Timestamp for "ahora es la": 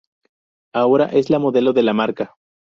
0.73-1.37